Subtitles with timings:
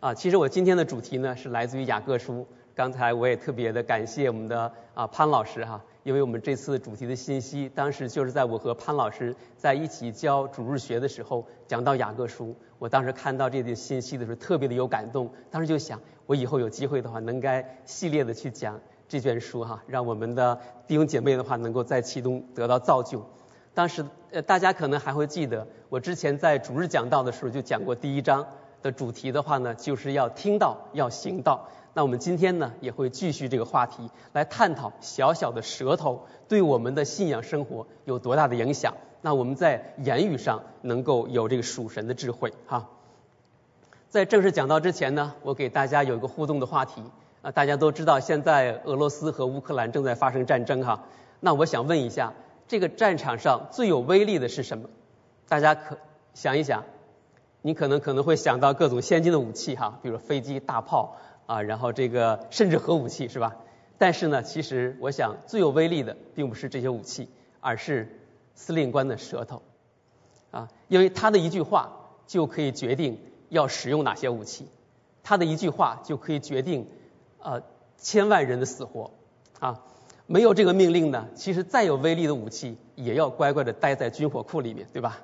[0.00, 2.46] 啊，其实我今天的主题呢是来自于雅各书。
[2.74, 12.56] 刚才我也特别的感谢我们的啊潘老师哈，因为我们这次主题的信息，当时就是在我和潘老师在一起教主日学的时候讲到雅各书。
[12.78, 15.30] 我当时看到这些信息的时候，特别的有感动。
[15.50, 23.22] 当时就想，我以后有机会的话，能该系列的去讲这卷书哈，让我们的弟兄姐妹的话能够在其中得到造就。
[23.74, 28.46] 当时呃大家可能还会记得，我之前在主日讲道的时候就讲过第一章。
[28.82, 31.68] 的主题的话呢，就是要听到，要行道。
[31.92, 38.94] 那我们今天呢，也会继续这个话题，来探讨小小的舌头对我们的信仰生活有多大的影响。
[39.22, 42.88] 那我们在言语上能够有这个属神的智慧哈。
[44.08, 47.02] 在正式讲到之前呢，我给大家有一个互动的话题
[47.42, 51.04] 啊，大家都知道现在俄罗斯和乌克兰正在发生战争哈。
[51.40, 52.32] 那我想问一下，
[52.68, 54.88] 这个战场上最有威力的是什么？
[55.48, 55.98] 大家可
[56.34, 56.84] 想一想。
[57.62, 63.56] 你可能可能会想到各种先进的武器哈，比如飞机、大炮啊，然后这个甚至核武器是吧？
[63.98, 67.28] 但是呢，其实我想最有威力的并不是这些武器，
[67.60, 68.18] 而是
[68.54, 69.60] 司令官的舌头
[70.50, 71.92] 啊，因为他的一句话
[72.26, 74.68] 就可以决定要使用哪些武器，
[75.22, 76.88] 他的一句话就可以决定
[77.40, 77.62] 呃
[77.98, 79.10] 千万人的死活
[79.58, 79.82] 啊。
[80.26, 85.20] 没有这个命令呢，其实再有威力的武器也要乖乖的待在军火库里面，对吧？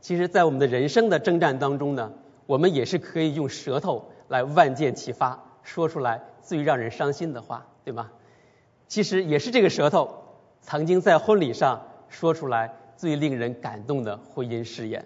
[0.00, 2.12] 其实，在我们的人生的征战当中呢，
[2.46, 8.10] 我们也是可以用舌头来万箭齐发，说出来最让人伤心的话，对吗？
[8.86, 10.22] 其实也是这个舌头，
[10.62, 15.04] 曾经在婚礼上说出来最令人感动的婚姻誓言。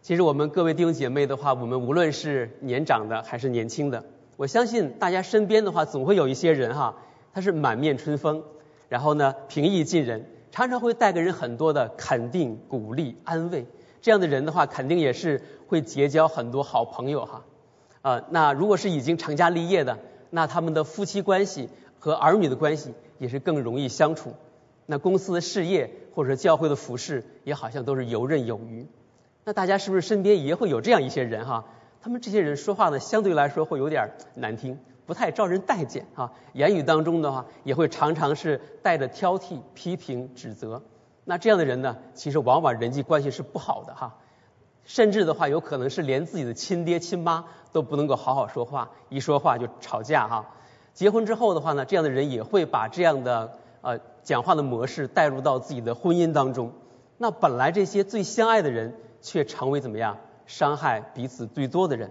[0.00, 4.04] 其实我们各位弟兄姐妹的话，我们无论是年长的还是年轻的，
[4.36, 6.96] 我相信大家身边的话，总会有一些人哈，
[7.34, 8.44] 他是满面春风，
[8.88, 13.66] 然后呢平易近人，常常会带给人很多的肯定、鼓励、安慰。
[14.00, 17.44] 这样的人的话，肯定也是会结交很多好朋友哈。
[18.02, 19.98] 啊，那如果是已经成家立业的，
[20.30, 21.68] 那他们的夫妻关系
[21.98, 24.32] 和儿女的关系也是更容易相处。
[24.86, 28.86] 那公司的事业或者教会的服饰也好像都是游刃有余。
[29.44, 31.64] 那大家是不是身边也会有这样一些人哈？
[32.00, 36.32] 他们这些人说话呢，相对来说会有点难听，不太招人待见哈。
[36.52, 40.80] 言语当中的话，也会常常是带着挑剔、批评、指责。
[41.30, 44.16] 那这样的人呢，其实往往人际关系是不好的哈，
[44.84, 50.46] 甚至的话，有可能是连自己的亲爹亲妈都不能够好好说话，一说话就吵架哈。
[50.94, 56.72] 结婚之后的话呢，这样的人也会把这样的呃讲话的模式带入到自己的婚姻当中。
[57.18, 60.16] 那本来这些最相爱的人，却成为怎么样
[60.46, 62.10] 伤害彼此最多的人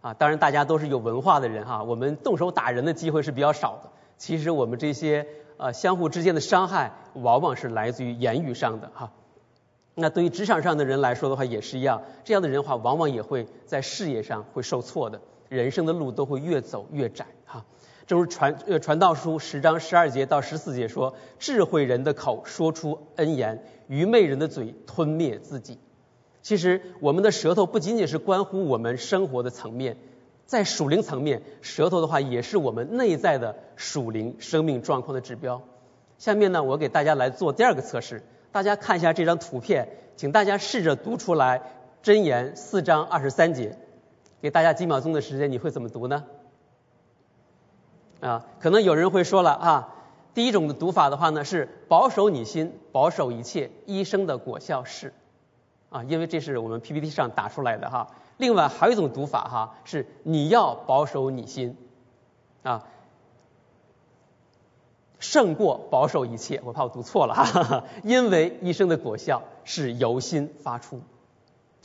[0.00, 0.12] 啊？
[0.12, 3.90] 当然，大家都是有文化的人哈，我们动手打人的机会是比较少的。
[4.16, 5.24] 其实我们这些。
[5.58, 9.12] 呃，相互之间的伤害往往是来自于言语上的哈。
[9.94, 12.02] 那对于职场上的人来说的话，也是一样。
[12.24, 17.64] 这样的人话，往往也会在事业上会受挫的，人生的路都会越走越窄哈。
[18.06, 25.78] 正如传呃传道书十章十二节到十四节说：“智慧人的口说出恩言，愚昧人的嘴吞灭自己。”
[26.42, 29.96] 其实我们的舌头不仅仅是关乎我们生活的层面。
[30.46, 35.60] 在属灵层面，舌头的话也是我们内在的属灵生命状况的指标。
[36.18, 38.22] 下面呢，我给大家来做第二个测试。
[38.52, 41.60] 大家看一下这张图片，请大家试着读出来
[42.00, 43.76] 真言四章二十三节。
[44.40, 46.24] 给大家几秒钟的时间，你会怎么读呢？
[48.20, 49.94] 啊，可能有人会说了啊，
[50.32, 55.12] 第一种的读法的话呢是保守你心，保守一切，医生的果效是
[55.90, 58.08] 啊，因为这是我们 PPT 上打出来的哈。
[58.36, 61.76] 另外还有一种读法哈，是你要保守你心
[62.62, 62.84] 啊，
[65.18, 66.60] 胜过保守一切。
[66.64, 71.00] 我怕我读错了哈，哈 因为医生的果效是由心发出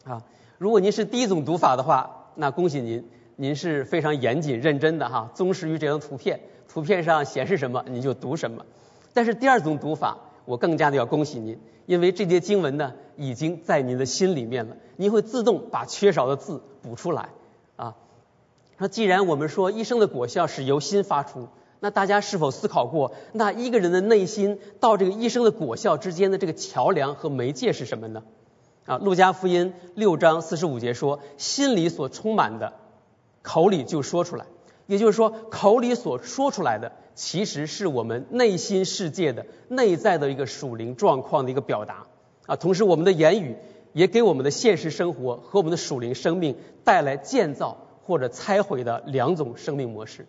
[0.03, 0.23] 啊。
[0.57, 8.65] 如果您是第一种读法的话，那恭喜您，您是非常严谨认真的哈，忠实于这张图片，图片上显示什么你就读什么。
[9.13, 11.59] 但是第二种读法，我更加的要恭喜您。
[11.91, 17.31] 因为这些经文呢，已经在您的心里面了，您会自动把缺少的字补出来
[17.75, 17.97] 啊。
[18.77, 21.49] 那既然我们说一生的果效是由心发出，
[21.81, 28.23] 那大家是否思考过，那一个人的内心到这个一生的果效之间的这个桥梁和媒介是什么呢？
[28.85, 32.71] 啊，路加福音六章四十五节说，心里所充满的，
[33.41, 34.45] 口里就说出来。
[34.87, 42.07] 也就是说，口里所说出来的，其实是我们内心世界的内在的一个属灵状况的一个表达
[42.45, 42.55] 啊。
[42.55, 43.55] 同时，我们的言语
[43.93, 50.27] 也给我们的现实生活和我们的属灵生命带来建造或者拆毁的两种生命模式。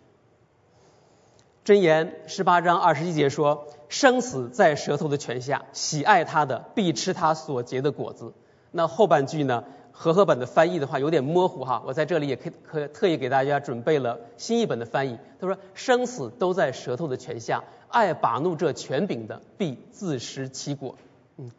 [1.65, 8.33] 箴言十八章二十一节说：“生死在舌头的泉下，喜爱它的必吃它所结的果子。”
[8.71, 9.63] 那后半句呢？
[9.95, 15.19] 和合本的翻译的话有点模糊哈，我在这里也可可特意给大家准备了新译本的翻译。
[15.39, 20.95] 他说：“生死都在舌头的权下，爱把怒这权柄的，必自食其果。”
[21.37, 21.51] 嗯，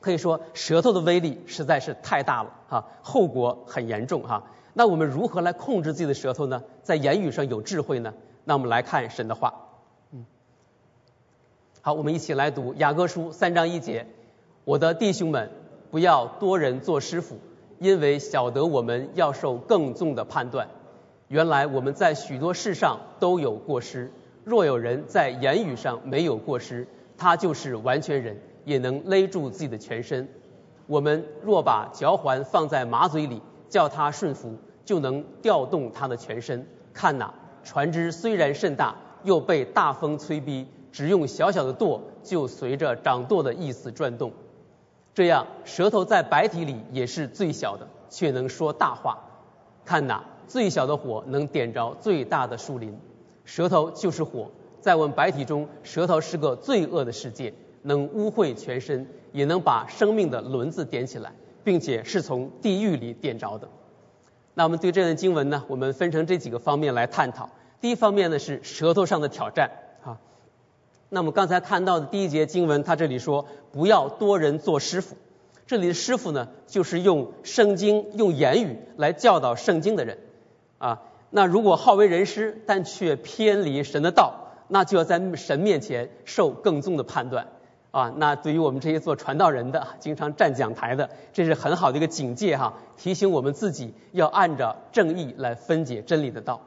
[0.00, 4.44] 可以说舌头的威力实在是太大了哈，后果很严重哈。
[4.72, 6.62] 那我们如何来控制自己的舌头呢？
[6.84, 8.14] 在言语上有智慧呢？
[8.44, 9.52] 那我们来看神的话。
[10.12, 10.24] 嗯，
[11.82, 14.06] 好，我们一起来读雅各书三章一节
[14.64, 15.50] ：“我的弟兄们，
[15.90, 17.36] 不要多人做师傅。”
[17.78, 20.68] 因为晓得我们要受更重的判断，
[21.28, 24.10] 原来我们在许多事上都有过失。
[24.44, 26.86] 若有人在言语上没有过失，
[27.16, 30.26] 他就是完全人，也能勒住自己的全身。
[30.86, 36.66] 我们若把脚环放在马嘴里，叫它顺服，就能调动它的全身。
[36.94, 37.32] 看哪，
[37.62, 44.32] 船只虽然甚大，又被大风吹逼，只用小小的舵，就随着掌舵的意思转动。
[45.18, 49.18] 这样，舌头在白体里也是最小的，却能说大话。
[49.84, 52.96] 看哪，最小的火能点着最大的树林。
[53.44, 54.48] 舌头就是火，
[54.80, 61.32] 在我们白体中，舌头是个罪恶的世界，能污秽全身，也能把生命的轮子点起来，
[61.64, 63.68] 并且是从地狱里点着的。
[64.54, 67.50] 那我们对这段经文呢，我们分成这几个方面来探讨。
[67.80, 69.68] 第一方面呢是舌头上的挑战。
[71.10, 75.16] 那么刚才看到的第一节经文，他这里说不要多人做师傅。
[75.66, 80.18] 这里的师傅呢，就是用圣经、用言语来教导圣经的人
[80.78, 81.02] 啊。
[81.30, 87.48] 那如果好为人师，但却偏离神的道，那就要在神面前受更重的判断
[87.90, 88.14] 啊。
[88.16, 96.62] 那对于我们这些做传道人的、经常站讲台的，这是很好的一个警戒哈，提醒我们自己要按照正义来分解真理的道。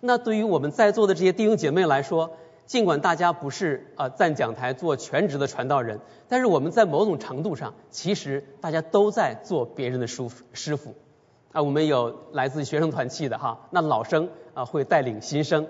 [0.00, 2.32] 那对于我们在座的这些弟兄姐妹来说，
[2.64, 10.94] 尽管大家不是啊站讲台做全职的传道人，但是我们在某种程度上，其实大家都在做别人的师傅师傅
[11.52, 11.60] 啊。
[11.60, 15.66] 我们有来自学生团契的哈，那老生啊会带领新生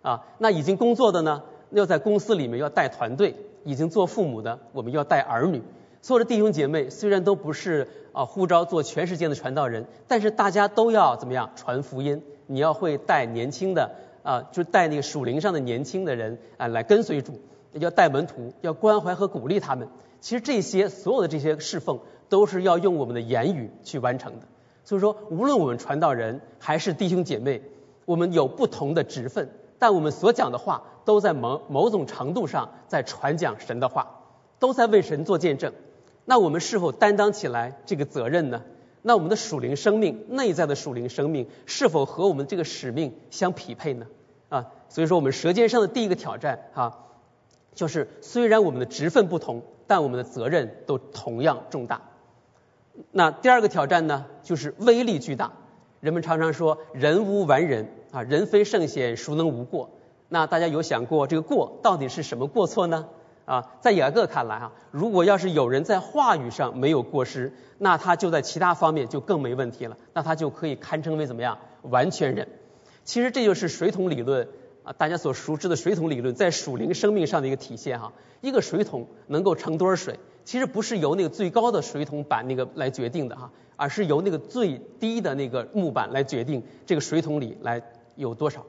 [0.00, 3.34] 啊，那已经工作的呢，要在公司里面要带团队，
[3.64, 5.62] 已经做父母的，我们要带儿女。
[6.00, 12.22] 所有的弟兄姐妹虽然都不是啊呼召做全世界的传道人，但是大家都要怎么样传福音？
[12.46, 13.90] 你要会带年轻的。
[14.26, 17.40] 啊，就带那个属灵上的年轻的人啊来跟随主，
[17.74, 19.86] 要带门徒，要关怀和鼓励他们。
[20.20, 24.46] 其实这些所有的这些侍奉，都是要用我们的言语去完成的。
[24.82, 27.62] 所以说，无论我们传道人还是弟兄姐妹，
[28.04, 34.22] 我们有不同的职分，但我们所讲的话，都在某某种程度上在传讲神的话，
[34.58, 35.72] 都在为神做见证。
[36.24, 38.62] 那我们是否担当起来这个责任呢？
[39.06, 44.06] 那我们的属灵生命，内在的属灵生命，是否和我们这个使命相匹配呢？
[44.48, 46.98] 啊，所以说我们舌尖上的第一个挑战啊，
[47.72, 52.02] 就是虽然我们的职分不同，但我们的责任都同样重大。
[53.12, 55.52] 那第二个挑战呢，就是威力巨大。
[56.00, 59.90] 人们常常说人无完人啊，人非圣贤，孰能无过？
[60.28, 63.06] 那大家有想过这个过到底是什么过错呢？
[63.46, 72.46] 啊，在雅各看来啊，如果要是有人在话语上没有过失，那他就在其他方面就更没问题了，那他就可以堪称为怎么样完全人。
[73.04, 74.48] 其实这就是水桶理论
[74.82, 78.12] 啊，大家所熟知的水桶理论在属灵生命上的一个体现哈。
[78.40, 87.80] 一个水桶能够盛多少水，其实不是由那个最高的水桶板那个来决定的哈，而是由那个最低的那个木板来决定这个水桶里来
[88.16, 88.66] 有多少。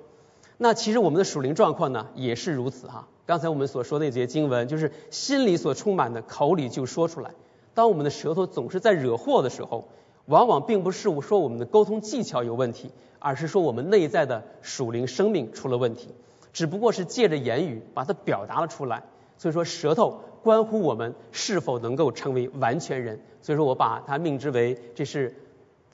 [0.57, 3.07] 那其实我们的属灵状况呢也是如此哈。
[3.25, 7.31] 刚才我们所说的那节经文，就是心里所充满的，口里就说出来。
[7.73, 9.87] 当我们的舌头总是在惹祸的时候，
[10.25, 12.91] 往往并不是说我们的沟通技巧有问题。
[13.19, 16.13] 而是说我们内在的属灵生命出了问题，
[16.53, 19.03] 只不过是借着言语把它表达了出来。
[19.39, 23.19] 所以说舌头关乎我们是否能够成为完全人。
[23.41, 25.35] 所以说我把它命之为这是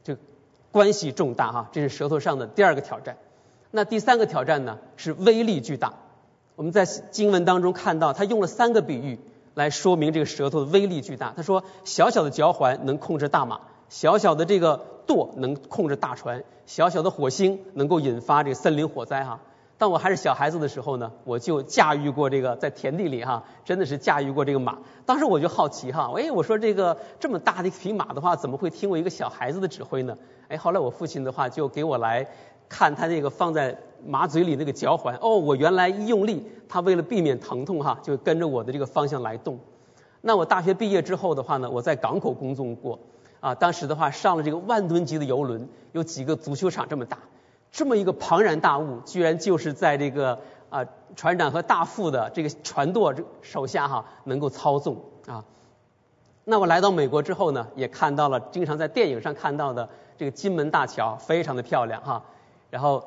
[0.03, 0.17] 这
[0.69, 3.17] 关系重大哈，这是舌头上的第二个挑战。
[3.75, 5.93] 那第三个挑战呢是威力巨大。
[6.55, 9.19] 我们在经文当中看到他用了三个比喻
[9.55, 11.33] 来说明这个舌头的威力巨大。
[11.35, 14.85] 他说小小的脚环能控制大马，小小的这个。
[15.05, 19.41] 舵能控制大船，小小的火星能够引发这个森林火灾哈。
[19.77, 24.77] 当我还是小孩子的时候呢，我就驾驭过这个在田地里哈，真的是驾驭过这个马。
[25.05, 30.17] 当时我就好奇哈，哎，我说这个这么大的一匹马的话，怎么会听我一个小孩子的指挥呢？
[30.47, 32.25] 哎，后来我父亲的话就给我来
[32.73, 39.59] 看他那个放在马嘴里那个脚环，哦，我原来一用力，他为了避免疼痛哈，就跟着我的这个方向来动。
[40.21, 42.97] 那我大学毕业之后的话呢，我在港口工作过。
[43.39, 47.17] 啊，当时的话上了这个万吨级的游轮，有几个足球场这么大，
[47.73, 50.39] 这么一个庞然大物，居然就是在这个
[50.69, 50.85] 啊
[51.17, 54.95] 船长和大副的这个船舵手下哈能够操纵
[55.27, 55.43] 啊。
[56.45, 62.23] 那我来到美国之后呢，也看到了经常在电影上看到的这个金门大桥，非常的漂亮哈。
[62.73, 63.03] 然后，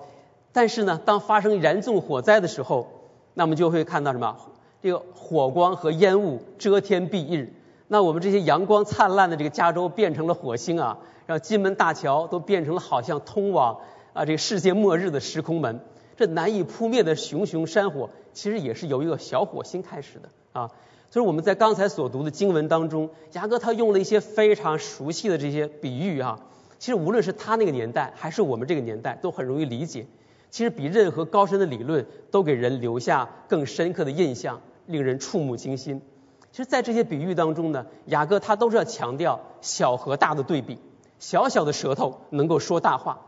[0.53, 2.87] 但是呢，当发生严重火灾的时候，
[3.35, 4.37] 那么就会看到什么？
[4.81, 7.53] 这个火光和烟雾遮天蔽日。
[7.89, 13.79] 那我们这些阳光灿烂的这个加州变成了火星啊，让金门大桥都变成了好像通往
[14.13, 15.81] 啊这个世界末日的时空门。
[16.17, 20.71] 这难以扑灭的熊熊山火，其实也是由一个小火星开始的啊。
[21.11, 26.39] 就是我们在刚才所读的经文当中，雅各他用了一些非常熟悉的这些比喻啊。
[26.87, 30.07] 其实无论是他那个年代，还是我们这个年代，都很容易理解。
[30.51, 36.01] 其实比任何高深的理论都给人留下更深刻的印象，令人触目惊心。
[36.53, 40.79] 其实，在这些比喻当中呢，雅各他都是要强调小和大的对比。
[41.19, 43.21] 小小的舌头能够说大话。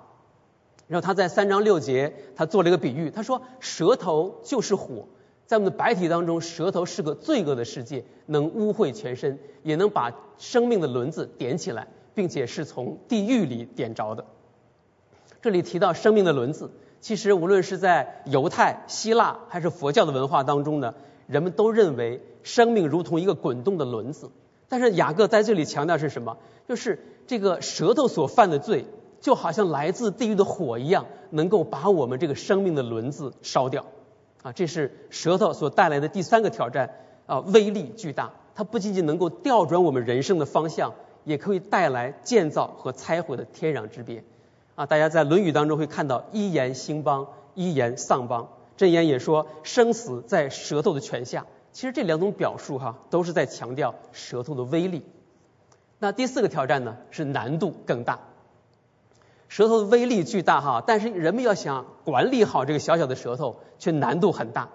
[0.86, 5.08] 然后他在三章六节，他做了一个比喻，他说舌头就是火。
[5.46, 11.88] 在我们的白体当中，舌头是个罪恶的世界，能污秽全身，也能把生命的轮子点起来，
[12.18, 14.24] 并且是从地狱里点着的。
[15.40, 20.96] 这里提到生命的轮子，其实无论是在犹太、希腊还是佛教的文化当中呢，
[21.28, 24.32] 人们都认为生命如同一个滚动的轮子。
[24.68, 26.38] 但是雅各在这里强调是什么？
[26.68, 26.98] 就是
[27.28, 28.84] 这个舌头所犯的罪，
[29.20, 33.86] 就好像来自地狱的火一样，能够把我们这个生命的轮子烧掉。
[34.42, 36.96] 啊，这是舌头所带来的第三个挑战
[37.26, 38.32] 啊，威力巨大。
[38.56, 40.94] 它不仅仅能够调转我们人生的方向，
[41.24, 44.24] 也可以带来建造和拆毁的天壤之别。
[44.74, 48.48] 啊，大家在《论语》当中会看到“一言兴邦，一言丧邦”。
[48.78, 51.46] 箴言也说“生死在舌头的权下”。
[51.72, 55.04] 其实这两种表述哈，都是在强调舌头的威力。
[55.98, 58.20] 那第四个挑战呢，是难度更大。
[59.48, 64.68] 舌头的威力巨大哈，但是人们要想管理好这个小小的舌头，却难度很大。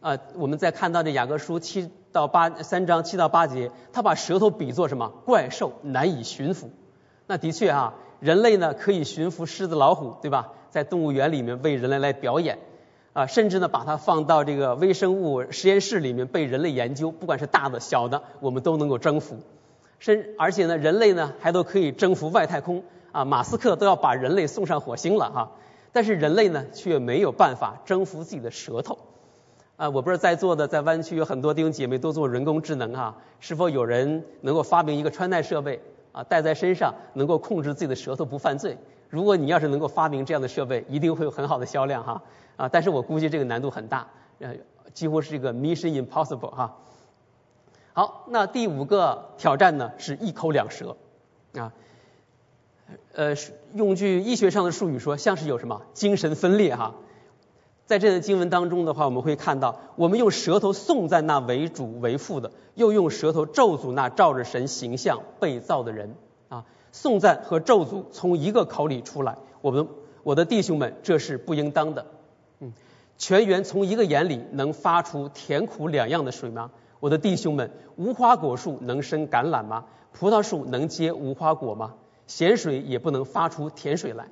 [0.00, 6.70] 啊，我们在看到这雅各书七到八三章七到八节，他把舌头比作什么怪兽，难以驯服。
[7.26, 10.52] 那的确啊，人类呢可以驯服狮子老虎，对吧？
[10.70, 12.60] 在动物园里面为人类来表演，
[13.14, 19.40] 啊，甚至呢把它放到这个微生物实验室里面被人类研究，不管是大的小的，我们都能够征服。
[19.98, 22.84] 甚而且呢，人类呢还都可以征服外太空。
[23.10, 25.50] 啊，马斯克都要把人类送上火星了哈，
[25.90, 28.98] 但是人类呢却没有办法征服自己的舌头。
[29.76, 35.80] 啊，我不知道在座的在湾区有很多弟兄姐妹都做人工智能哈，是否有人能够发明一个穿戴设备
[36.12, 38.78] 啊，戴在身上能够控制自己的舌头不犯罪？
[39.10, 42.22] 如果你要是能够发明这样的设备，一定会有很好的销量哈。
[42.56, 44.06] 啊，但是我估计这个难度很大，
[44.38, 44.54] 呃，
[44.92, 46.76] 几乎是一个 mission impossible 哈。
[47.92, 50.96] 好，那第五个挑战呢是一口两舌
[51.56, 51.72] 啊。
[53.12, 53.34] 呃，
[53.74, 56.94] 用句医学上的术语说，像是有什么精神分裂哈。
[57.86, 66.14] 在这段经文当中的话，我们会看到，我们用舌头颂赞那为主为父的，又用舌头咒诅那照着神形象被造的人
[66.48, 66.64] 啊。
[66.92, 69.88] 颂赞和咒诅从一个口里出来，我们
[70.22, 72.06] 我的弟兄们，这是不应当的。
[72.60, 72.72] 嗯，
[73.18, 76.70] 泉源从一个眼里能发出甜苦两样的水吗？
[77.00, 79.84] 我的弟兄们，无花果树能生橄榄吗？
[80.12, 81.94] 葡萄树能结无花果吗？
[82.26, 84.28] 咸水也不能发出甜水来。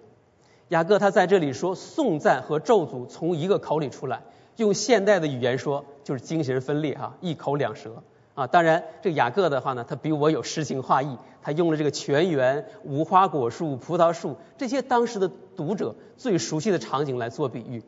[0.73, 4.23] 雅各他在这里说颂赞和咒诅从一个口里出来，
[4.57, 8.02] 用现代的语言说就是精神分裂哈，一口两舌
[8.35, 8.47] 啊。
[8.47, 17.83] 当然，这雅各的话呢，他比我有诗情画意，他用了这个泉源、无花果树、葡萄树这些当时的读者最熟悉的场景来做比喻，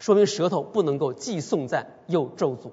[0.00, 2.72] 说明舌头不能够既颂赞又咒诅。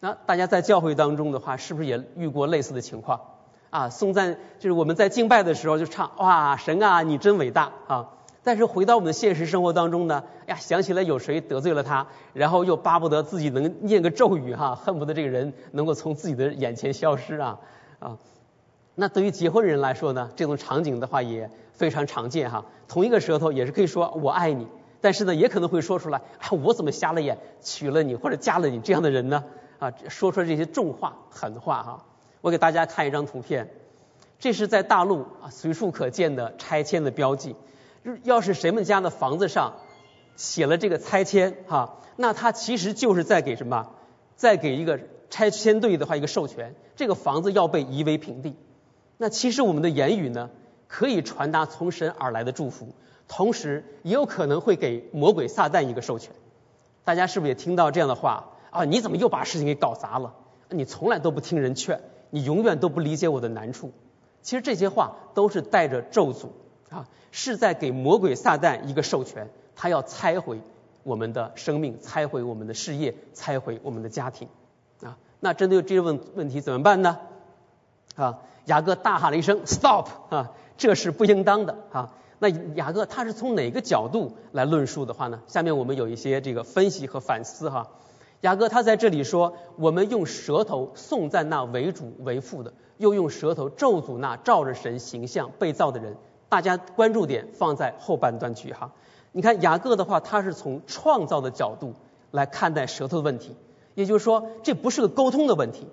[0.00, 3.22] 那大家在教会当中的话，是不是也遇过类似的情况？
[3.70, 8.10] 啊，颂赞就是我们在敬拜的时候就唱哇，神啊，你真伟大啊！
[8.44, 17.60] 但是回到我们的现实生活当中呢，哎呀，想起来有谁得罪了他，然后又巴不得自己能念个咒语哈，恨不得这个人能够从自己的眼前消失啊
[18.00, 18.18] 啊！
[18.96, 22.64] 那对于结婚人来说呢，这种场景的话也非常常见哈。
[22.88, 24.66] 同一个舌头也是可以说我爱你，
[25.00, 29.44] 但是呢，也可能会说出来啊，我怎么瞎了眼娶了你或者嫁了你这样的人呢？
[29.78, 32.04] 啊，说出来这些重话狠话哈。
[32.40, 33.70] 我给大家看一张图片，
[34.40, 37.54] 这是在大陆啊随处可见的拆迁的标记。
[38.24, 39.74] 要是谁们家的房子上
[40.36, 43.90] 写了这个拆迁哈，那他其实就是在给什么？
[44.36, 48.56] 在给一个拆迁队的话一个授权，这个房子要被夷为平地。
[49.18, 50.50] 那其实我们的言语呢，
[50.88, 52.94] 可以传达从神而来的祝福，
[53.28, 56.32] 同时也有可能会给魔鬼撒旦一个授权。
[57.04, 58.84] 大家是不是也听到这样的话啊？
[58.84, 60.34] 你怎么又把事情给搞砸了？
[60.70, 62.00] 你从来都不听人劝。
[62.34, 63.92] 你永远都不理解我的难处，
[64.40, 66.46] 其实这些话都是带着咒诅
[66.92, 70.60] 啊，是在给魔鬼撒旦一个授权，他要拆毁
[71.02, 74.48] 我们的生命，拆毁我们的事业，拆毁我们的家庭
[75.02, 75.16] 啊。
[75.40, 77.18] 那针对这个问问题怎么办呢？
[78.14, 82.14] 啊，雅各大喊了一声 “stop” 啊，这是不应当的啊。
[82.38, 85.40] 那雅各他是从哪个角度来论述的话呢？
[85.46, 87.88] 下面我们有一些这个分析和反思哈。
[88.40, 96.16] 雅各他在这里说，我们用舌头颂赞那为主为父的，又用舌头咒诅那照着神形象被造的人。
[96.52, 98.92] 大家关注点放在后半段去哈。
[99.32, 101.94] 你看雅各的话，他是从创造的角度
[102.30, 103.56] 来看待舌头的问题，
[103.94, 105.86] 也就是说，这不是个沟通的问题，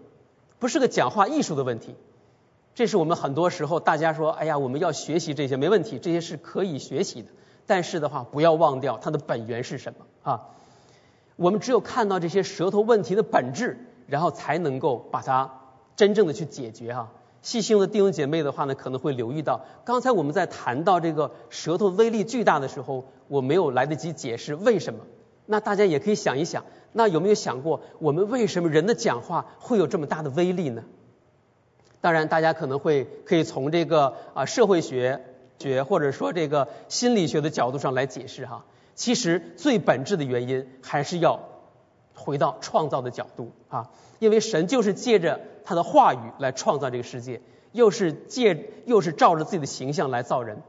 [0.59, 1.95] 不是个讲话艺术的问题。
[2.75, 7.29] 这是我们很多时候大家说，哎呀，我们要学习这些没问题，这些是可以学习的。
[7.65, 10.41] 但是的话，不要忘掉它的本源是什么啊？
[11.37, 15.61] 我们只有看到这些舌头问题的本质，然后才能够把它
[15.95, 17.07] 真正的去解决哈。
[17.41, 24.99] 细心的弟兄姐妹的话呢，可能会留意到，刚才我们在谈到这个舌头威力巨大的时候，我没有来得及解释为什么。
[25.45, 30.83] 那大家也可以想一想，那有没有想过，我们为什么人的讲话会有这么大的威力呢？
[32.01, 35.25] 当然，大家可能会可以从这个啊社会学
[35.57, 38.65] 学或者说这个心理学的角度上来解释哈。
[38.95, 41.39] 其实最本质的原因还是要
[42.19, 50.61] 回到创造的角度啊，因为神就是借着他的话语来创造这个世界，又是借又是照着自己的形象来造人。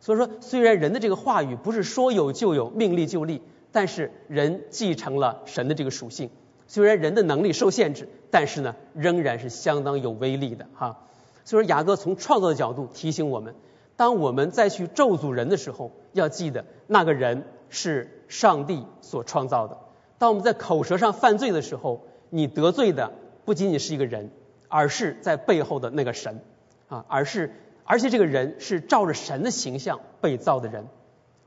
[0.00, 6.30] 所以说，虽然人的这个话语不是说有就有、命立就立，但是人继承了神的这个属性。
[6.66, 10.98] 虽然人的能力受限制，但是呢，仍然是相当有威力的哈。
[11.44, 13.54] 所以说，雅各从创造的角度提醒我们，
[13.96, 17.44] 当我们再去咒诅人的时候，要记得那个人。
[17.70, 19.76] 是上帝所创造的。
[20.18, 23.12] 当我们在口舌上犯罪的时候，你得罪的
[23.44, 24.30] 不仅仅是一个人，
[24.68, 26.40] 而是在背后的那个神
[26.88, 30.86] 啊，而是而且这个人是照着神的形象被造的人。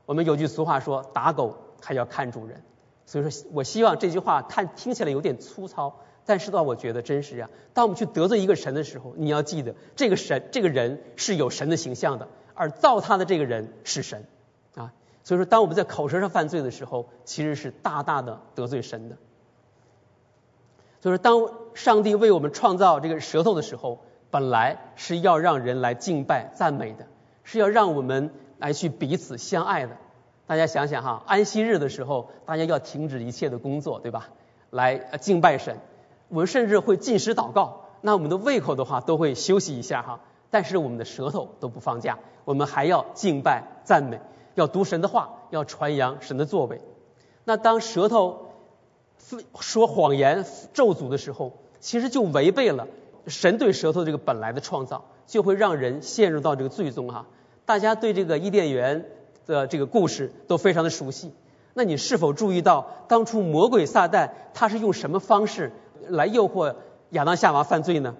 [0.06, 2.62] 我们有句俗话说，打狗还要看主人。
[3.04, 7.50] 所以说我希望这句话看听起来有点粗糙，但是的话，我觉得真实呀。
[7.74, 14.24] 当我们去得罪一个神的时候，你要记得，这个神这个人是有神的形象的，而造他的这个人是神。
[15.24, 19.16] 所以说，当我们在口舌上犯罪的时候，其实是大大的得罪神的。
[21.00, 27.06] 所以说，当上帝为我们创造这个舌头的时候，本来是要让人来敬拜赞美的，
[27.44, 29.96] 是要让我们来去彼此相爱的。
[30.46, 34.28] 大家想想哈，安息日的时候，大家要停止一切的工作，对吧？
[34.70, 35.78] 来敬拜神。
[36.28, 40.20] 我们甚至会进食祷告，那我们的胃口的话都会休息一下哈，
[40.50, 44.20] 但是我们的舌头都不放假，我们还要敬拜赞美。
[44.54, 46.80] 要读神的话，要传扬神的作为。
[47.44, 48.52] 那当舌头
[49.58, 52.86] 说谎言、咒诅的时候，其实就违背了
[53.26, 57.26] 神对舌头这个本来的创造，就会让人陷入到这个罪中哈。
[57.64, 59.06] 大家对这个伊甸园
[59.46, 61.32] 的这个故事都非常的熟悉。
[61.74, 65.72] 那你是否注意到，当初魔鬼撒旦他是用什么方式
[66.08, 66.74] 来诱惑
[67.10, 68.14] 亚当夏娃犯罪呢？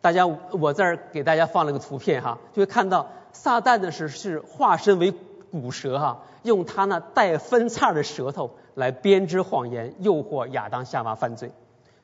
[0.00, 3.08] 大家，我这儿给大家放了个图片哈，就会看到。
[3.36, 5.12] 撒旦的是是化身为
[5.50, 11.52] 古蛇哈，用他那带分叉的舌头来编织谎言，诱惑亚当夏娃犯罪。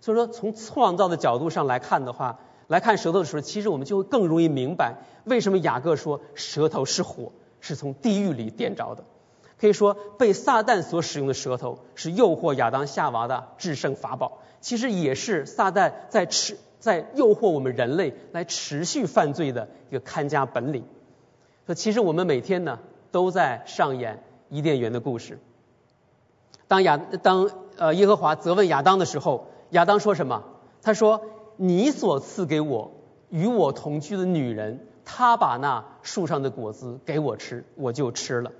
[0.00, 9.04] 所以说，从创造的角度上来看的话，来看舌头的时候，其实我们就会更容易明白为什么雅各说舌头是火，是从地狱里点着的。
[9.58, 20.84] 可以说，被撒旦所使用的舌头是诱惑亚当夏娃的制胜法宝，其实也是撒旦在持在诱惑我们人类来持续犯罪的一个看家本领。
[21.66, 22.78] 说其实我们每天呢
[23.10, 25.38] 都在上演伊甸园的故事。
[26.68, 30.42] 当亚当呃耶和华责问亚当的时候，亚当说什么？
[30.82, 31.22] 他说
[31.56, 32.92] ：“你所赐给我
[33.28, 38.50] 与我同居的女人，她把那树上的果子给我吃，我就吃了。”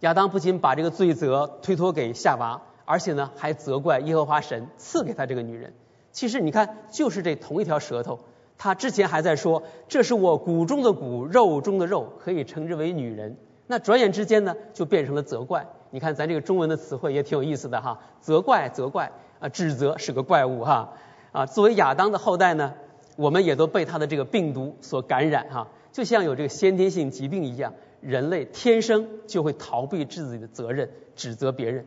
[0.00, 5.74] 亚当不仅把这个罪责推脱给夏娃，而且呢还责怪耶和华神赐给他这个女人。
[6.12, 8.20] 其实你看，就是这同一条舌头。
[8.62, 13.36] 他之前还在说，这是我骨中的骨，肉中的肉，可以称之为女人。
[13.66, 15.66] 那转眼之间呢，就变成了责怪。
[15.90, 20.92] 你看咱这个中文的词汇也挺有意思的哈，责怪、责怪啊，指责是个怪物哈
[21.32, 21.44] 啊。
[21.44, 22.74] 作为亚当的后代呢，
[23.16, 31.84] 我们也都被他的这个病毒所感染哈，就像有这个先天性疾病一样，人类天生就会逃避自己的责任，指责别人。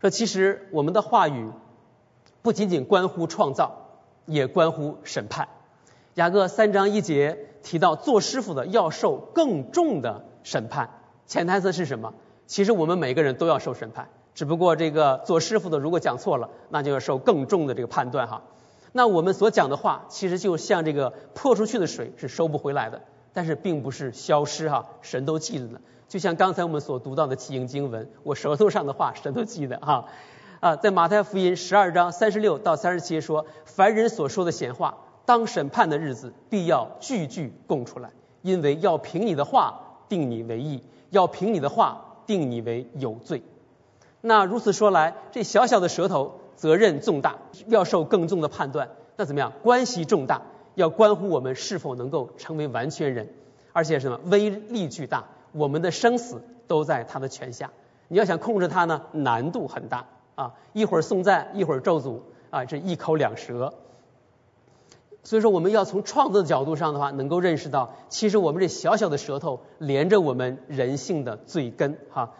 [0.00, 1.50] 说其实我们的话语
[2.40, 3.90] 不仅仅关乎创造，
[4.24, 5.46] 也关乎审判。
[6.14, 10.88] 雅各三章一节提到，做师傅的要受更重的审判。
[11.26, 12.14] 潜台词是什么？
[12.46, 18.42] 其实我们每个人都要受审判，只不过这个做师傅的如果讲错了，那就要受更重的这个判断哈。
[18.92, 25.80] 那我们所讲的话，其实就像这个泼出去的水是收不回来的，但是并不是消失哈，神都记着呢。
[26.06, 30.04] 就像刚才我们所读到的启应经文，我舌头上的话，神都记得哈。
[30.60, 34.98] 啊，在马太福音十二章三十六到三十七说，凡人所说的闲话。
[35.26, 38.10] 当审判的日子，必要句句供出来，
[38.42, 43.42] 因为要凭你的话定你为义，要凭你的话定你为有罪。
[44.20, 47.36] 那如此说来，这小小的舌头责任重大，
[47.68, 48.90] 要受更重的判断。
[49.16, 49.52] 那怎么样？
[49.62, 50.42] 关系重大，
[50.74, 53.28] 要关乎我们是否能够成为完全人，
[53.72, 57.70] 而且什么威力巨大，我们的生死都在他的权下。
[58.08, 60.54] 你要想控制它呢，难度很大啊！
[60.72, 63.72] 一会儿颂赞，一会儿咒诅啊，这一口两舌。
[65.24, 72.34] 所以说，我们要从创作的角度上的话，能够认识到，其实我们这小小的舌头连着我们人性的罪根哈。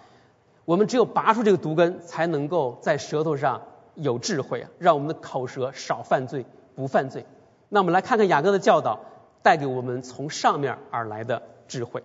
[0.67, 3.63] 我们只有拔出这个毒根，才能够在舌头上
[3.95, 6.45] 有智慧啊，让我们的口舌少犯罪，
[6.77, 7.25] 不犯罪。
[7.71, 9.01] 那我们来看看雅各的教导
[9.43, 12.03] 带给我们从上面而来的智慧。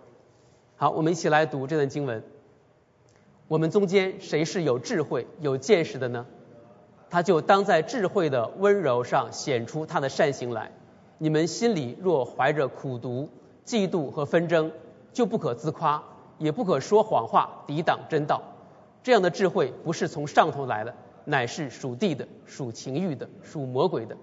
[0.76, 2.24] 好，我们一起来读这段经文。
[3.48, 6.24] 我们中间谁是有智慧、有见识的呢？
[7.10, 10.70] 他就当在智慧的温柔上显出他的善行来。
[11.18, 13.28] 你们心里若怀着苦毒、
[13.66, 14.72] 嫉妒和纷争，
[15.12, 16.02] 就不可自夸。
[16.38, 18.40] 也不可说谎话抵挡真道，
[19.02, 20.94] 这样的智慧不是从上头来的，
[21.26, 24.16] 乃是属地的、属情欲的、属魔鬼的。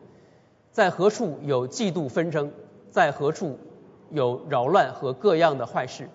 [0.71, 2.52] 在何处有嫉妒纷争，
[2.89, 3.60] 在何处
[4.10, 6.10] 有扰乱和各样的坏事，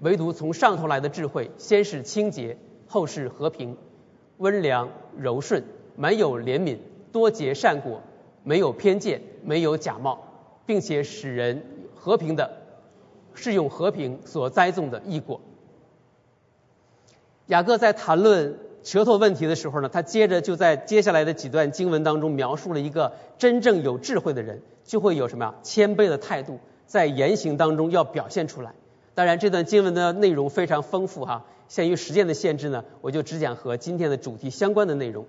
[0.00, 2.56] 唯独从上头来的智慧，先是清洁，
[2.88, 3.76] 后是和平、
[4.38, 5.62] 温良、柔顺，
[5.96, 6.78] 满有怜悯，
[7.12, 8.00] 多结善果，
[8.42, 10.18] 没有偏见，没有假冒，
[10.66, 12.58] 并且使人和平的。
[13.36, 15.40] 是用和平所栽种的异果。
[17.46, 25.54] 雅各在谈论舌头问题的时候呢，他接着就在接下来的几段经文当中描述了一个真正有智慧的人就会有什么呀？
[25.64, 28.72] 谦卑的态度，在言行当中要表现出来。
[29.14, 35.24] 当然，这段经文的内容非常丰富哈，限于时间的限制呢，我就只讲和今天的主题相关的内容。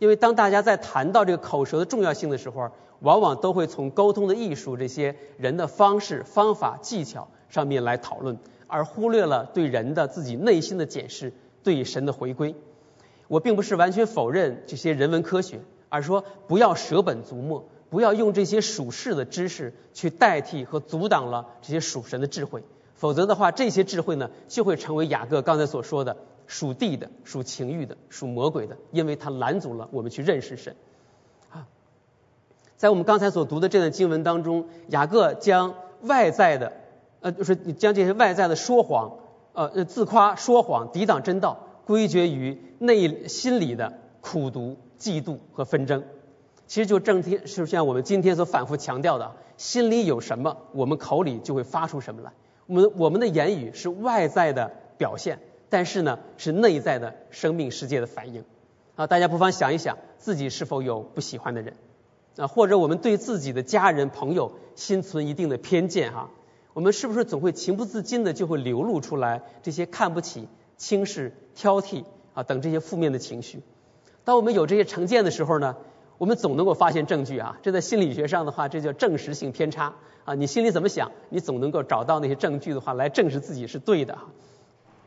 [0.00, 11.32] 因为当大家在谈到这个口舌的重要性的时候，往往都会从沟通的艺术这些人的方式、方法、技巧上面来讨论，而忽略了对人的自己内心的检视、
[11.62, 12.56] 对神的回归。
[13.28, 22.64] 我并不是完全否认这些人文科学，而说不要舍本逐末，不要用这些属世的知识去代替和阻挡了这些属神的智慧，
[23.02, 30.76] 否则的话，这些智慧呢就会成为雅各刚才所说的属地的、属情欲的、属魔鬼的，因为它拦阻了我们去认识神。
[31.50, 31.66] 啊
[32.76, 36.74] 在我们刚才所读的这段经文当中，雅各将外在的，
[37.22, 39.16] 呃，就是将这些外在的说谎、
[39.52, 46.04] 呃自夸、说谎、抵挡真道，归结于内心里的苦读、嫉妒和纷争。
[46.68, 52.32] 其实就正天，就像我们今天所反复强调的，心里有什么，我们口里就会发出什么来。
[52.66, 58.44] 我们我们的言语是外在的表现，但是呢，是内在的生命世界的反应。
[58.94, 61.74] 啊，大家不妨想一想，自己是否有不喜欢的人？
[62.36, 66.30] 啊，或者我们对自己的家人朋友心存一定的偏见哈，
[66.72, 73.62] 我们是不是总会情不自禁的就会流露出来这些看不起、轻视、挑剔啊等这些负面的情绪？
[74.24, 75.76] 当我们有这些成见的时候呢，
[76.22, 79.92] 我们总能够发现证据啊，这在心理学上的话，这叫证实性偏差
[80.24, 80.36] 啊。
[80.36, 84.16] 你心里怎么想，你总能够找到那些证据的话来证实自己是对的，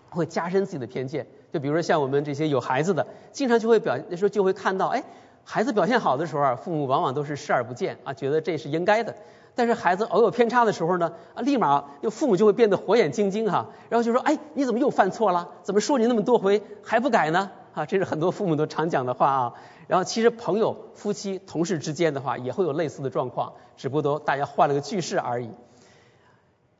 [0.09, 1.25] 会加深自己的偏见。
[1.53, 5.01] 就比如说像我们这些有孩子的，经常就会表那时候就会看到，哎。
[5.45, 9.15] 孩子表现好的时候，父母往往都是视而不见啊，觉得这是应该的。
[9.53, 15.47] 但是孩子偶有偏差的时候呢，啊，立马就父母就会变得火眼金睛哈，然后就说，哎，你怎么又犯错了？
[15.63, 17.51] 怎么说你那么多回还不改呢？
[17.75, 19.53] 啊，这是很多父母都常讲的话啊。
[19.87, 25.49] 然后其实朋友、夫妻、同事之间的话也会有类似的状况，只不过都大家换了个句式而已。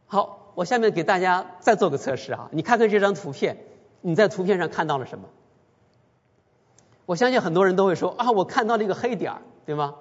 [0.08, 3.58] 好，我下面给大家再做个测试啊，你看看这张图片，
[4.02, 5.26] 你在图片上看到了什么？
[7.06, 9.96] 我相信很多人都会说啊，我看到了一个黑点儿，对吗？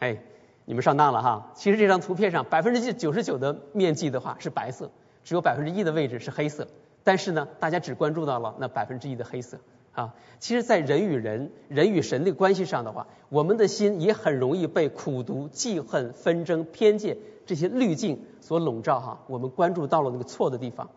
[0.00, 0.18] 哎，
[0.64, 1.52] 你们上当了哈！
[1.54, 4.90] 其实这张图片上百分之九十九的面积的话是白色，
[5.24, 6.66] 只有百分之一的位置是黑色。
[7.04, 9.58] 但是呢，大家只关注到了那百分之一的黑色
[9.92, 10.14] 啊。
[10.38, 19.20] 其实，在人与人、人与神的关系上的话，我们的心也很容易被苦毒、记恨、纷争、偏见这些滤镜所笼罩哈。
[19.28, 20.88] 我们关注到了那个错的地方。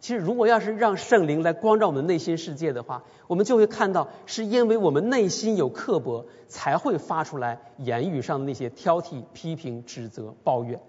[0.00, 10.80] 其实，如果要是让圣灵来光照我们内心世界的话，我们就会看到，是因为我们内心有刻薄，才会发出来言语上的那些挑剔、批评、指责、抱怨。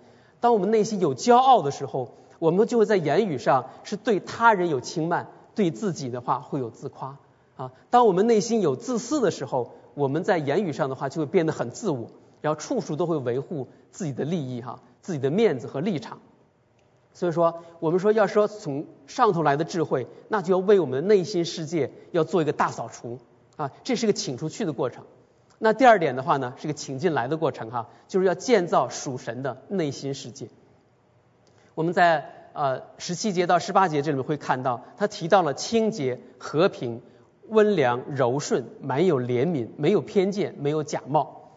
[0.42, 7.18] 当我们内心有骄傲的时候，我们就会在言语上是对他人有轻慢，对自己的话会有自夸
[7.56, 7.72] 啊。
[7.90, 12.10] 当我们内心有自私的时候，我们在言语上的话就会变得很自我，
[12.42, 16.20] 然后处处都会维护自己的利益哈，自己的面子和立场。
[17.14, 23.20] 所以说，我们说要说从上头来的智慧，那就要为我们的内心世界要做一个大扫除
[23.56, 25.06] 啊，这是个请出去的过程
[25.58, 30.50] 那第二点的话呢，是个请进来的过程哈，就是要建造属神的内心世界。
[31.74, 37.02] 我们在呃十七节到十八节这里面会看到，他提到了清洁、和平、
[37.50, 41.52] 温良、柔顺，满有怜悯，没有偏见，没有假冒，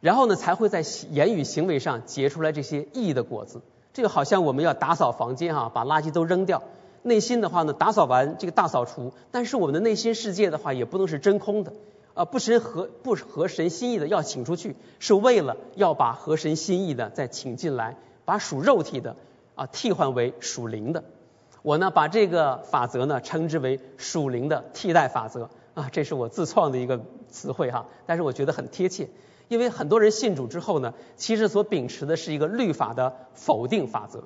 [0.00, 3.60] 然后呢才会在言语行为上结出来这些意义的果子。
[3.92, 6.62] 这个好像我们要打扫房间哈，把垃圾都扔掉。
[7.02, 11.72] 内心的话呢，打扫完这个大扫除，但是我们的内心世界的话，也不能是真空的。
[12.14, 19.14] 啊，不神合不合神心意的要请出去，是为了要把合神心意的再请进来，把属肉体的
[19.54, 21.04] 啊替换为属灵的。
[21.62, 29.08] 我呢把这个法则呢称之为属灵的替代法则啊，这是我自创的一个词汇哈，但是我觉得很贴切，
[29.48, 34.24] 因为很多人信主之后呢，其实所秉持的是一个律法的否定法则，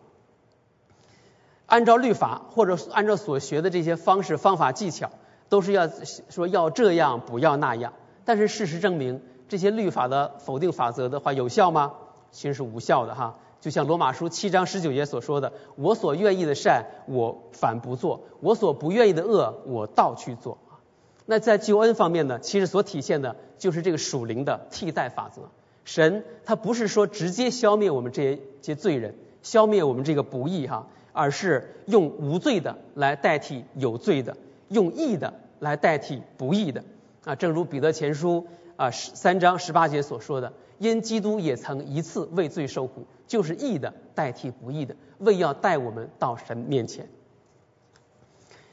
[1.66, 5.11] 按照律法或者按照所学的这些方式方法技巧。
[5.49, 5.87] 都是要
[6.31, 7.92] 说要这样不要那样，
[8.25, 11.92] 但是事实证明这些律法的否定法则的话有效吗？
[12.31, 13.37] 其实是无效的哈。
[13.62, 20.59] 就像罗马书七章十九节所说的：“我所愿意的善，我反不做；我所不愿意的恶，我倒去做。”
[21.27, 25.42] 那在救恩方面呢，其实所体现的就是这个属灵的替代法则。
[25.85, 34.37] 神他不是说直接消灭我们这些些罪人，消灭我们这个不义哈，而是用无罪的来代替有罪的。
[34.70, 36.83] 用义的来代替不义的
[37.25, 47.09] 啊，正如彼得前书啊三章十八节所说的，因基督也曾一次为罪受苦，就是义的代替不义的，为要带我们到神面前。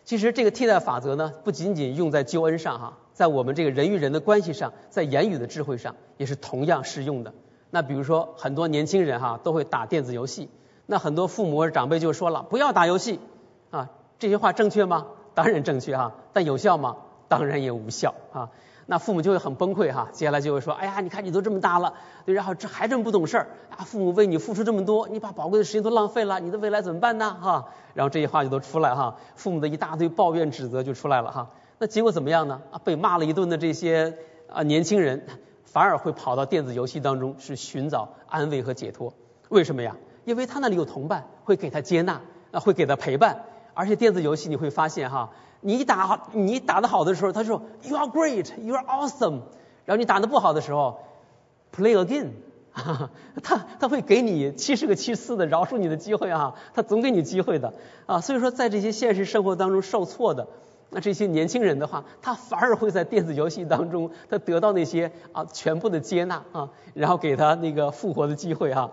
[0.03, 7.33] 其实这个替代法则呢，不仅仅用在救恩上哈，在我们这个人与人的关系上，在言语的智慧上也是同样适用的。
[7.69, 10.49] 那比如说很多年轻人哈都会打电子游戏，
[10.85, 13.21] 那很多父母长辈就说了，不要打游戏
[13.69, 15.07] 啊，这些话正确吗？
[15.35, 16.97] 当然正确哈，但有效吗？
[17.29, 18.49] 当然也无效啊。
[18.91, 21.93] 那父母就会很崩溃哈，接下来就会说：哎呀，你看你都这么大了，
[22.25, 23.85] 对，然后这还这么不懂事儿啊！
[23.85, 27.37] 父母为你付出这么多，你把宝贵的时间都浪费了，你的未来怎么办呢？
[27.39, 31.51] 哈，然后这些话就都出来哈，父母的一大堆抱怨指责就出来了哈。
[31.77, 32.59] 那结果怎么样呢？
[32.71, 34.17] 啊，被骂了一顿的这些
[34.51, 35.23] 啊年轻人，
[35.65, 39.13] 反而会跑到电子游戏当中去寻找安慰和解脱。
[39.49, 39.95] 为什么呀？
[40.25, 42.21] 因为他那里有同伴，会给他接纳，
[42.51, 43.43] 啊，会给他陪伴。
[43.75, 45.29] 而且电子游戏你会发现哈，
[45.61, 49.41] 你打你打的好的时候，他说 You are great, you are awesome。
[49.85, 50.99] 然后你打的不好的时候
[51.75, 52.29] ，Play again，
[53.43, 57.73] 他他会给你七十个七次的饶恕你的机会啊，他总给你机会的
[58.05, 58.21] 啊。
[58.21, 60.47] 所以说在这些现实生活当中受挫的
[60.91, 68.91] 那这些年轻人的话，他反而会在电子游戏当中他得到那些啊全部的接纳啊，然后给他那个复活的机会哈。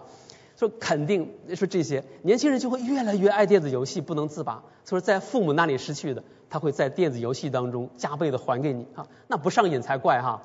[0.56, 4.62] 说肯定说这些年轻人就会越来越爱电子游戏，不能自拔。
[4.84, 10.42] 所以说在父母那里失去的，他会在电子游戏当中加倍的还给你啊，那不上瘾才怪哈。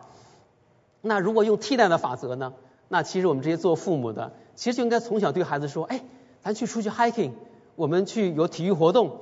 [1.02, 2.54] 那如果用替代的法则呢？
[2.90, 6.04] 那其实我们这些做父母的，其实就应该从小对孩子说，哎，
[6.42, 7.32] 咱去出去 hiking，
[7.76, 9.18] 我们去有体育活动。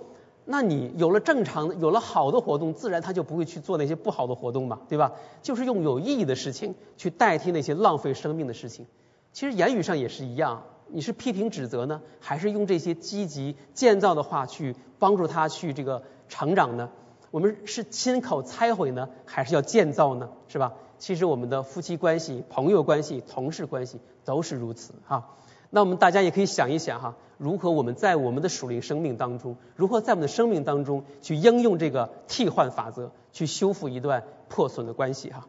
[0.46, 5.12] 那你有了正常的、有了好的活动，自然他就不会去做那些不好的活动嘛，对吧？
[5.44, 8.88] 就是用有意义的事情去代替那些浪费生命的事情。
[9.32, 10.64] 其实言语上也是一样。
[10.88, 16.90] 你是批评指责呢，还是用这些积极建造的话去帮助他去这个成长呢？
[17.30, 20.30] 我们是亲口拆毁呢，还是要建造呢？
[20.48, 20.74] 是吧？
[20.98, 25.30] 其实我们的夫妻关系、朋友关系、同事关系都是如此哈。
[25.70, 35.48] 那我们大家也可以想一想哈，如何我们在我们的属灵生命当中，如何在我们的生命当中去应用这个替换法则，去修复一段破损的关系哈。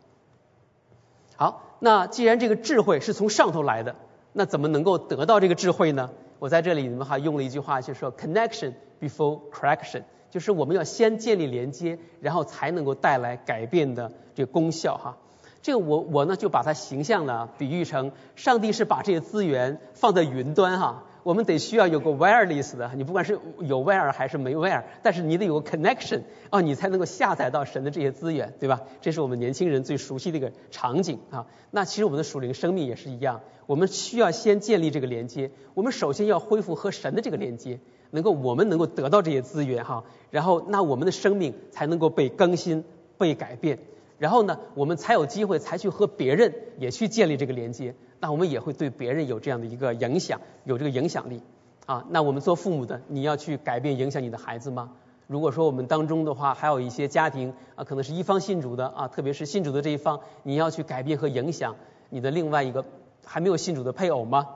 [1.36, 3.96] 好，那既然这个智慧是从上头来的。
[4.32, 6.08] 那怎么能够得到这个智慧呢？
[6.38, 15.16] 我在这里你们还用了一句话，就是说 connection before correction，就是我们要先建立连接，然后才能够带来改变的这个功效哈。
[15.62, 21.02] 这个我我呢就把它形象的比喻成上帝是把这些资源放在云端哈。
[21.22, 28.80] 我们得需要有个 wireless 的，你不管是有 wire 还是没 wire，但是你得有个 connection，哦，你才能够下载到神的这些资源，对吧？
[29.00, 31.46] 这是我们年轻人最熟悉的一个场景啊。
[31.70, 37.78] 那其实我们的属灵生命也是一样，我们需要先建立这个连接，我们首先要恢复和神的这个连接，
[38.10, 42.84] 能够我们能够得到这些资源哈，然后那我们的生命才能够被更新、
[43.18, 43.78] 被改变，
[44.20, 47.94] 然后呢，我们才有机会才去和别人也去建立这个连接。
[48.20, 51.40] 那我们也会对别人有这样的一个影响，有这个影响力
[51.86, 52.04] 啊。
[52.10, 54.92] 那我们做父母的，你要去改变影响你的孩子吗？
[55.26, 61.74] 如果说我们当中的话，还有一些家庭啊，可能是一方信主的啊，特别是信主的这一方，你要去改变和影响
[62.10, 62.84] 你的另外一个
[63.24, 64.46] 还没有信主的配偶吗？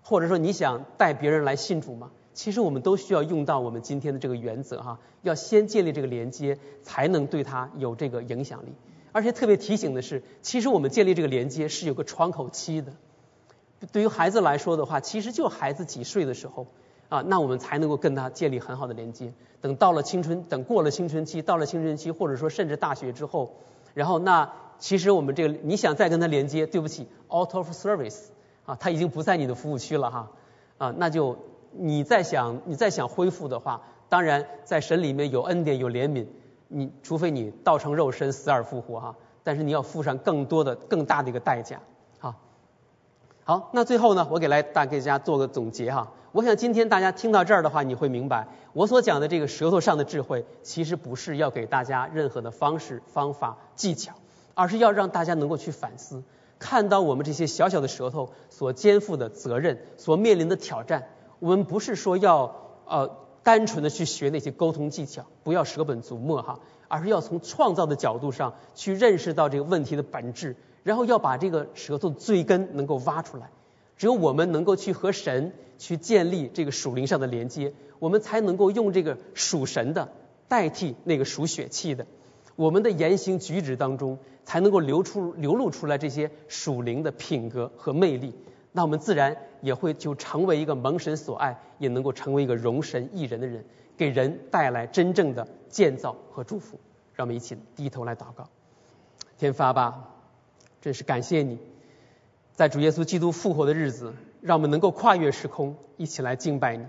[0.00, 2.12] 或者说你想带别人来信主吗？
[2.34, 8.72] 其实我们都需要用到我们今天的这个原则哈，要先建立这个连接，才能对他有这个影响力。
[9.12, 12.92] 而且特别提醒的是，其实我们建立这个连接是有个窗口期的。
[13.92, 16.66] 对于孩子来说的话，其实就孩子几岁的时候
[17.08, 19.32] 啊，那我们才能够跟他建立很好的连接。
[19.60, 23.54] 等到了青春，等过了青春期，到了青春期，或者说甚至大学之后，
[23.94, 28.26] 然后那其实我们这个你想再跟他连接，对不起，out of service
[28.66, 30.30] 啊，他已经不在你的服务区了哈
[30.78, 31.36] 啊，那就
[31.72, 36.26] 你再想你再想恢复的话，当然在神里面有恩典有怜悯，
[36.68, 41.80] 你除非你道成肉身死而复活哈，但是你要付上更多的更大的一个代价。
[43.44, 46.12] 好，那最后呢，我给来大家做个总结哈。
[46.32, 54.12] 我想今天大家听到这儿的话，你会明白我所讲的这个舌头上的智慧，其实不是要给大家任何的方式、方法、技巧，
[54.52, 56.22] 而是要让大家能够去反思，
[56.58, 61.08] 看到我们这些小小的舌头所肩负的责任、所面临的挑战。
[61.38, 62.54] 我们不是说要
[62.84, 63.10] 呃
[63.48, 70.54] 单纯的去学那些沟通技巧，不要舍本逐末哈，而是要从创造的角度上去认识到这个问题的本质。
[70.82, 73.48] 然后要把这个舌头最根能够挖出来，
[73.96, 80.12] 只有我们能够去和神去建立这个属灵上的连接，我们才能够用这个属神的
[80.46, 82.06] 代替那个属血气的，
[82.54, 88.34] 我们的言行举止当中才能够流出流露出来这些属灵的品格和魅力，
[88.72, 93.64] 那我们自然也会就成为一个蒙神所爱，也能够成为一个容神益人的人，
[93.96, 96.78] 给人带来真正的建造和祝福。
[97.14, 98.48] 让我们一起低头来祷告，
[99.38, 100.08] 天发吧。
[100.80, 101.58] 真是感谢你，
[102.52, 106.86] 在主耶稣基督复活的日子，让我们能够跨越时空，一起来敬拜你。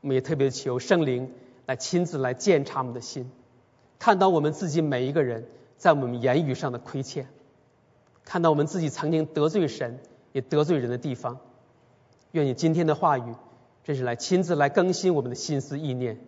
[0.00, 1.30] 我们也特别求圣灵
[1.66, 3.30] 来亲自来鉴察我们的心，
[3.98, 7.28] 看到我们自己每一个人在我们言语上的亏欠，
[8.24, 10.00] 看到我们自己曾经得罪神
[10.32, 11.38] 也得罪人的地方。
[12.32, 13.34] 愿你今天的话语，
[13.84, 16.18] 真是来亲自来更新我们的心思意念，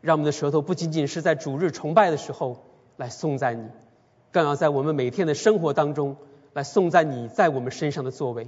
[0.00, 2.64] 让我们的舌头不仅仅是在主日崇拜的时候
[2.96, 3.68] 来颂赞你。
[4.30, 6.16] 更要在我们每天的生活当中
[6.52, 8.46] 来颂赞你在我们身上的作为，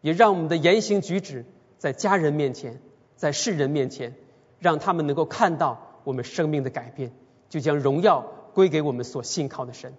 [0.00, 1.44] 也让我们的言行举止
[1.76, 2.80] 在家人面前，
[3.16, 4.14] 在世人面前，
[4.58, 7.12] 让他们能够看到我们生命的改变，
[7.48, 9.94] 就将荣耀归给我们所信靠的神。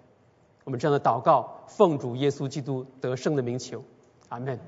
[0.64, 3.82] 我们这样的祷告，奉主耶稣基督得胜的名求，
[4.28, 4.58] 阿门。